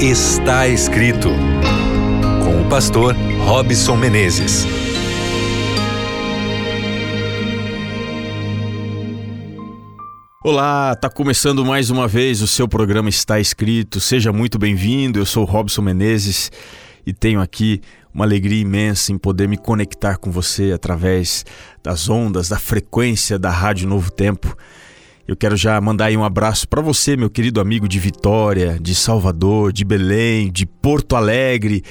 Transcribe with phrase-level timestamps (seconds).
[0.00, 1.28] Está escrito
[2.44, 4.64] com o pastor Robson Menezes.
[10.44, 13.98] Olá, tá começando mais uma vez o seu programa Está Escrito.
[13.98, 15.18] Seja muito bem-vindo.
[15.18, 16.52] Eu sou Robson Menezes
[17.04, 17.80] e tenho aqui
[18.14, 21.44] uma alegria imensa em poder me conectar com você através
[21.82, 24.56] das ondas, da frequência da Rádio Novo Tempo.
[25.28, 28.94] Eu quero já mandar aí um abraço para você, meu querido amigo de Vitória, de
[28.94, 31.84] Salvador, de Belém, de Porto Alegre,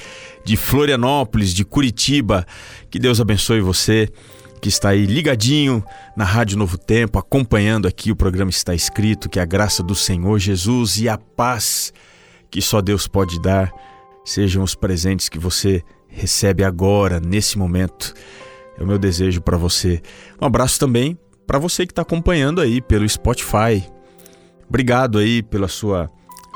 [0.44, 2.44] de Florianópolis, de Curitiba.
[2.90, 4.08] Que Deus abençoe você
[4.60, 5.84] que está aí ligadinho
[6.16, 10.36] na Rádio Novo Tempo, acompanhando aqui o programa Está Escrito, que a graça do Senhor
[10.40, 11.92] Jesus e a paz
[12.50, 13.72] que só Deus pode dar
[14.24, 18.14] sejam os presentes que você recebe agora, nesse momento.
[18.76, 20.02] É o meu desejo para você.
[20.42, 21.16] Um abraço também
[21.48, 23.82] para você que está acompanhando aí pelo Spotify.
[24.68, 26.10] Obrigado aí pela sua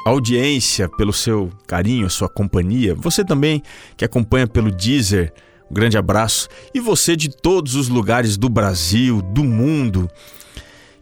[0.05, 2.95] audiência, pelo seu carinho, a sua companhia.
[2.95, 3.63] Você também
[3.97, 5.33] que acompanha pelo Deezer,
[5.71, 6.47] um grande abraço.
[6.75, 10.11] E você de todos os lugares do Brasil, do mundo,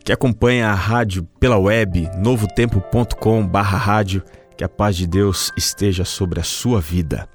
[0.05, 4.23] que acompanha a rádio pela web, novotempo.com/rádio.
[4.57, 7.29] Que a paz de Deus esteja sobre a sua vida.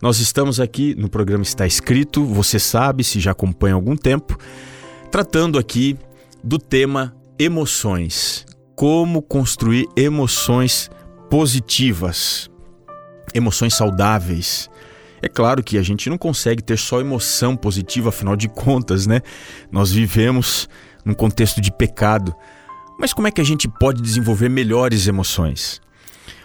[0.00, 4.38] Nós estamos aqui no programa Está Escrito, você sabe se já acompanha há algum tempo
[5.06, 5.96] tratando aqui
[6.42, 8.44] do tema emoções.
[8.74, 10.90] Como construir emoções
[11.30, 12.50] positivas,
[13.34, 14.70] emoções saudáveis.
[15.22, 19.22] É claro que a gente não consegue ter só emoção positiva, afinal de contas, né?
[19.72, 20.68] Nós vivemos
[21.04, 22.34] num contexto de pecado.
[22.98, 25.80] Mas como é que a gente pode desenvolver melhores emoções?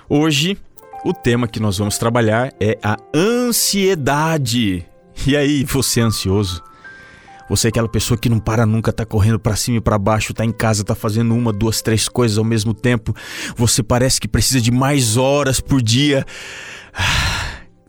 [0.08, 0.58] Hoje,
[1.03, 4.86] o tema que nós vamos trabalhar é a ansiedade.
[5.25, 6.64] E aí, você é ansioso?
[7.52, 10.33] Você é aquela pessoa que não para nunca, tá correndo para cima e para baixo,
[10.33, 13.13] tá em casa, tá fazendo uma, duas, três coisas ao mesmo tempo.
[13.57, 16.25] Você parece que precisa de mais horas por dia.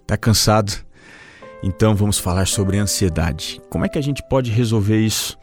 [0.05, 0.73] Tá cansado?
[1.63, 3.63] Então vamos falar sobre ansiedade.
[3.71, 5.39] Como é que a gente pode resolver isso?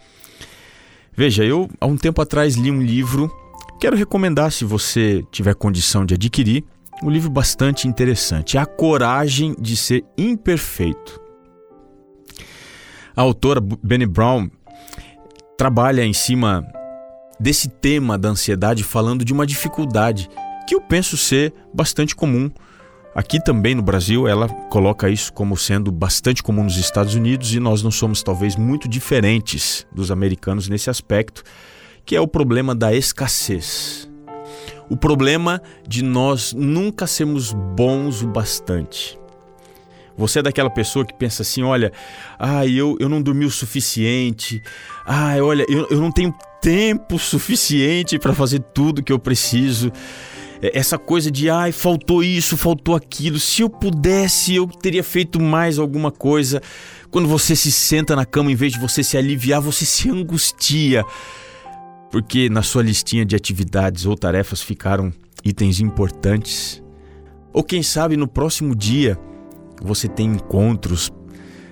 [1.15, 3.31] Veja, eu há um tempo atrás li um livro,
[3.79, 6.65] quero recomendar se você tiver condição de adquirir,
[7.01, 11.28] um livro bastante interessante, A Coragem de Ser Imperfeito.
[13.19, 14.49] A autora Benny Brown
[15.57, 16.65] trabalha em cima
[17.37, 20.29] desse tema da ansiedade, falando de uma dificuldade
[20.65, 22.49] que eu penso ser bastante comum.
[23.13, 27.59] Aqui também no Brasil, ela coloca isso como sendo bastante comum nos Estados Unidos e
[27.59, 31.43] nós não somos talvez muito diferentes dos americanos nesse aspecto,
[32.05, 34.09] que é o problema da escassez.
[34.89, 39.19] O problema de nós nunca sermos bons o bastante.
[40.19, 41.93] Você é daquela pessoa que pensa assim: olha,
[42.37, 44.61] ah, eu, eu não dormi o suficiente,
[45.05, 49.89] ah, olha, eu, eu não tenho tempo suficiente para fazer tudo que eu preciso.
[50.61, 53.39] É, essa coisa de, ai, faltou isso, faltou aquilo.
[53.39, 56.61] Se eu pudesse, eu teria feito mais alguma coisa.
[57.09, 61.05] Quando você se senta na cama, em vez de você se aliviar, você se angustia.
[62.11, 65.13] Porque na sua listinha de atividades ou tarefas ficaram
[65.45, 66.83] itens importantes.
[67.53, 69.17] Ou quem sabe no próximo dia
[69.81, 71.11] você tem encontros,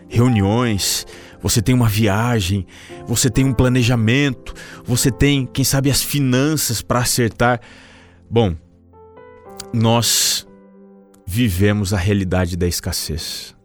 [0.07, 1.05] reuniões,
[1.41, 2.65] você tem uma viagem,
[3.05, 4.53] você tem um planejamento,
[4.83, 7.61] você tem, quem sabe, as finanças para acertar.
[8.29, 8.55] Bom,
[9.73, 10.47] nós
[11.25, 13.55] vivemos a realidade da escassez.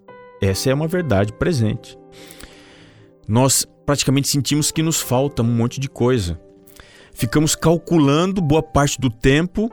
[0.40, 1.96] Essa é uma verdade presente.
[3.26, 6.40] Nós praticamente sentimos que nos falta um monte de coisa.
[7.14, 9.70] Ficamos calculando boa parte do tempo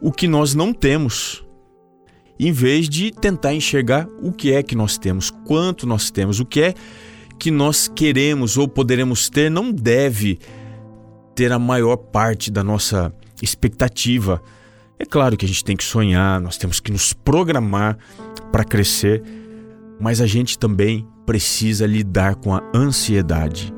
[0.00, 1.44] o que nós não temos
[2.38, 6.44] em vez de tentar enxergar o que é que nós temos, quanto nós temos, o
[6.44, 6.74] que é
[7.38, 10.38] que nós queremos ou poderemos ter, não deve
[11.34, 13.12] ter a maior parte da nossa
[13.42, 14.42] expectativa.
[14.98, 17.96] É claro que a gente tem que sonhar, nós temos que nos programar
[18.50, 19.22] para crescer,
[20.00, 23.72] mas a gente também precisa lidar com a ansiedade.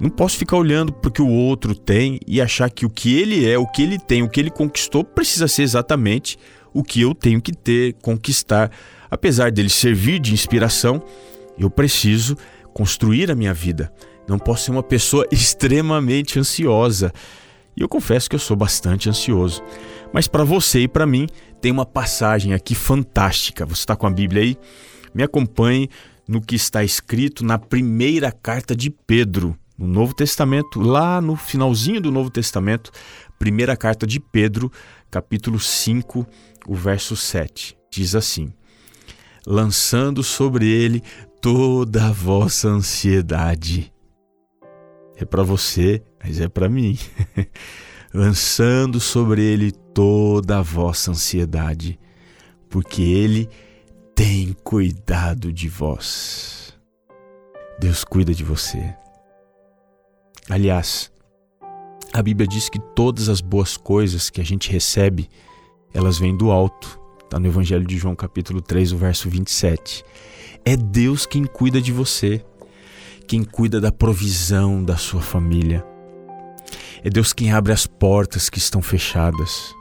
[0.00, 3.14] Não posso ficar olhando para o que o outro tem e achar que o que
[3.14, 6.38] ele é, o que ele tem, o que ele conquistou precisa ser exatamente
[6.74, 8.70] o que eu tenho que ter, conquistar.
[9.10, 11.02] Apesar dele servir de inspiração,
[11.56, 12.36] eu preciso
[12.74, 13.90] construir a minha vida.
[14.28, 17.12] Não posso ser uma pessoa extremamente ansiosa.
[17.76, 19.62] E eu confesso que eu sou bastante ansioso.
[20.12, 21.26] Mas para você e para mim,
[21.60, 23.64] tem uma passagem aqui fantástica.
[23.64, 24.56] Você está com a Bíblia aí?
[25.14, 25.88] Me acompanhe
[26.26, 32.00] no que está escrito na primeira carta de Pedro, no Novo Testamento, lá no finalzinho
[32.00, 32.90] do Novo Testamento,
[33.38, 34.70] primeira carta de Pedro,
[35.10, 36.26] capítulo 5,
[36.66, 37.76] o verso 7.
[37.90, 38.52] Diz assim:
[39.46, 41.02] Lançando sobre ele
[41.40, 43.92] toda a vossa ansiedade.
[45.16, 46.98] É para você, mas é para mim.
[48.14, 51.98] lançando sobre ele toda a vossa ansiedade,
[52.70, 53.48] porque ele
[54.14, 56.72] tem cuidado de vós.
[57.80, 58.94] Deus cuida de você.
[60.48, 61.10] Aliás,
[62.12, 65.28] a Bíblia diz que todas as boas coisas que a gente recebe,
[65.94, 67.00] elas vêm do alto.
[67.22, 70.04] Está no Evangelho de João, capítulo 3, o verso 27.
[70.64, 72.44] É Deus quem cuida de você,
[73.26, 75.84] quem cuida da provisão da sua família.
[77.02, 79.72] É Deus quem abre as portas que estão fechadas.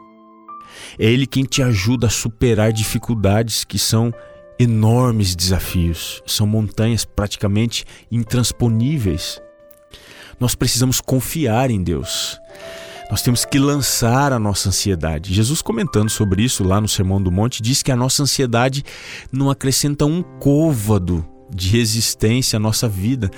[0.99, 4.13] É Ele quem te ajuda a superar dificuldades que são
[4.59, 9.41] enormes desafios, são montanhas praticamente intransponíveis.
[10.39, 12.39] Nós precisamos confiar em Deus.
[13.09, 15.33] Nós temos que lançar a nossa ansiedade.
[15.33, 18.83] Jesus, comentando sobre isso lá no Sermão do Monte, diz que a nossa ansiedade
[19.31, 23.29] não acrescenta um côvado de resistência à nossa vida,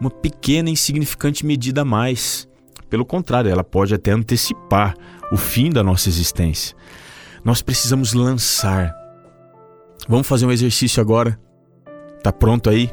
[0.00, 2.46] uma pequena e insignificante medida a mais.
[2.88, 4.94] Pelo contrário, ela pode até antecipar
[5.32, 6.76] o fim da nossa existência.
[7.44, 8.94] Nós precisamos lançar.
[10.08, 11.38] Vamos fazer um exercício agora?
[12.22, 12.90] Tá pronto aí?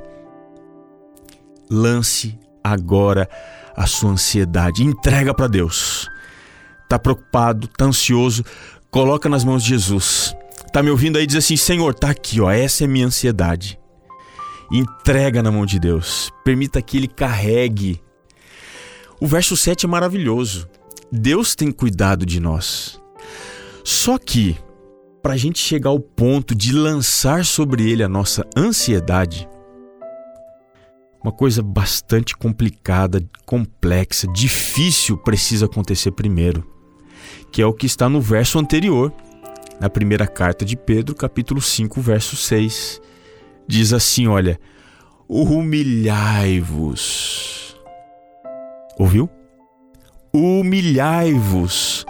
[1.70, 3.30] Lance agora
[3.76, 6.10] a sua ansiedade, entrega para Deus.
[6.88, 8.44] Tá preocupado, tá ansioso,
[8.90, 10.36] coloca nas mãos de Jesus.
[10.72, 13.80] Tá me ouvindo aí diz assim: "Senhor, tá aqui, ó, essa é minha ansiedade".
[14.72, 16.32] Entrega na mão de Deus.
[16.44, 18.02] Permita que ele carregue.
[19.22, 20.68] O verso 7 é maravilhoso.
[21.12, 23.00] Deus tem cuidado de nós.
[23.84, 24.58] Só que
[25.22, 29.48] para a gente chegar ao ponto de lançar sobre ele a nossa ansiedade,
[31.26, 36.64] uma coisa bastante complicada, complexa, difícil precisa acontecer primeiro,
[37.52, 39.12] que é o que está no verso anterior,
[39.80, 43.02] na primeira carta de Pedro, capítulo 5, verso 6.
[43.68, 44.60] Diz assim: Olha,
[45.28, 46.16] humilhai-vos.
[48.96, 49.28] Ouviu?
[50.32, 52.06] Humilhai-vos,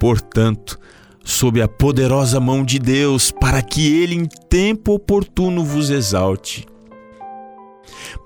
[0.00, 0.80] portanto,
[1.22, 6.71] sob a poderosa mão de Deus, para que Ele em tempo oportuno vos exalte.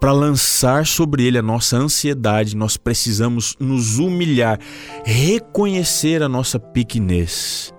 [0.01, 4.59] Para lançar sobre Ele a nossa ansiedade, nós precisamos nos humilhar,
[5.05, 7.73] reconhecer a nossa pequenez,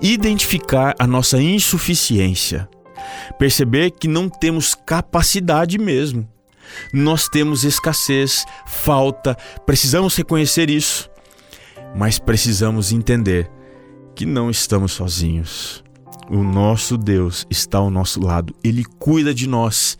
[0.00, 2.68] identificar a nossa insuficiência,
[3.38, 6.28] perceber que não temos capacidade mesmo.
[6.92, 11.08] Nós temos escassez, falta, precisamos reconhecer isso,
[11.96, 13.50] mas precisamos entender
[14.14, 15.82] que não estamos sozinhos.
[16.30, 19.96] O nosso Deus está ao nosso lado, Ele cuida de nós.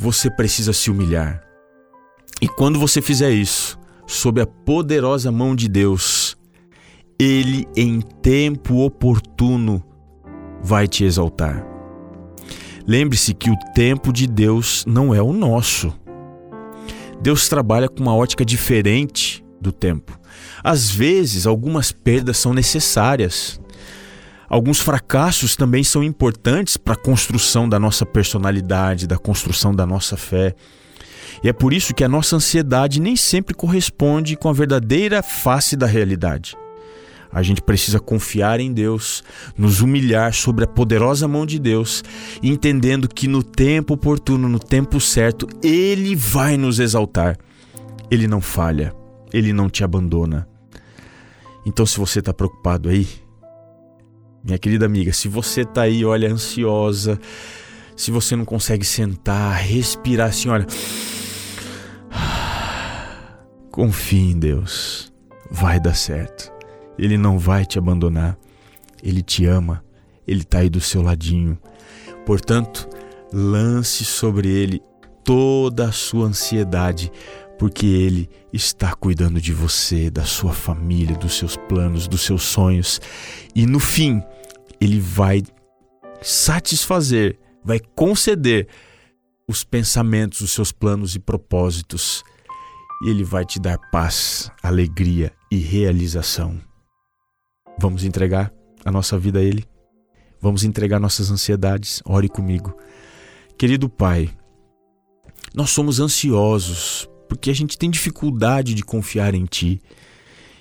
[0.00, 1.42] Você precisa se humilhar.
[2.40, 6.38] E quando você fizer isso, sob a poderosa mão de Deus,
[7.18, 9.84] Ele, em tempo oportuno,
[10.62, 11.62] vai te exaltar.
[12.86, 15.92] Lembre-se que o tempo de Deus não é o nosso.
[17.20, 20.18] Deus trabalha com uma ótica diferente do tempo.
[20.64, 23.60] Às vezes, algumas perdas são necessárias.
[24.50, 30.16] Alguns fracassos também são importantes para a construção da nossa personalidade, da construção da nossa
[30.16, 30.56] fé.
[31.44, 35.76] E é por isso que a nossa ansiedade nem sempre corresponde com a verdadeira face
[35.76, 36.56] da realidade.
[37.32, 39.22] A gente precisa confiar em Deus,
[39.56, 42.02] nos humilhar sobre a poderosa mão de Deus,
[42.42, 47.38] entendendo que no tempo oportuno, no tempo certo, Ele vai nos exaltar.
[48.10, 48.92] Ele não falha,
[49.32, 50.48] Ele não te abandona.
[51.64, 53.06] Então, se você está preocupado aí,
[54.42, 57.20] minha querida amiga, se você está aí, olha, ansiosa,
[57.96, 60.66] se você não consegue sentar, respirar assim, olha.
[63.70, 65.12] Confie em Deus,
[65.50, 66.52] vai dar certo.
[66.98, 68.36] Ele não vai te abandonar.
[69.02, 69.82] Ele te ama.
[70.26, 71.58] Ele está aí do seu ladinho.
[72.26, 72.88] Portanto,
[73.32, 74.82] lance sobre ele
[75.24, 77.10] toda a sua ansiedade,
[77.60, 82.98] porque ele está cuidando de você, da sua família, dos seus planos, dos seus sonhos.
[83.54, 84.22] E no fim,
[84.80, 85.42] ele vai
[86.22, 88.66] satisfazer, vai conceder
[89.46, 92.24] os pensamentos, os seus planos e propósitos.
[93.04, 96.58] E ele vai te dar paz, alegria e realização.
[97.78, 98.50] Vamos entregar
[98.86, 99.66] a nossa vida a Ele.
[100.40, 102.00] Vamos entregar nossas ansiedades.
[102.06, 102.74] Ore comigo.
[103.58, 104.30] Querido Pai,
[105.54, 109.80] nós somos ansiosos porque a gente tem dificuldade de confiar em Ti.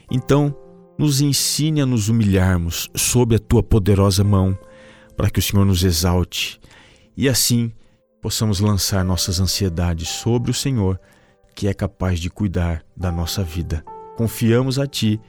[0.10, 0.56] Então,
[1.00, 4.56] nos ensine a nos humilharmos sob a Tua poderosa mão,
[5.18, 6.60] para que o Senhor nos exalte
[7.18, 7.70] e assim
[8.22, 10.98] possamos lançar nossas ansiedades sobre o Senhor,
[11.54, 13.84] que é capaz de cuidar da nossa vida.
[14.16, 15.20] Confiamos a Ti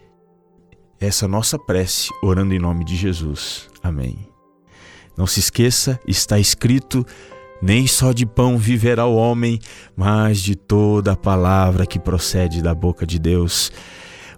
[1.01, 3.69] essa nossa prece, orando em nome de Jesus.
[3.83, 4.29] Amém.
[5.17, 7.05] Não se esqueça, está escrito:
[7.63, 9.59] nem só de pão viverá o homem,
[9.97, 13.71] mas de toda a palavra que procede da boca de Deus.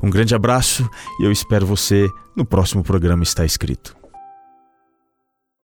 [0.02, 0.88] Um grande abraço
[1.20, 4.01] e eu espero você no próximo programa Está Escrito.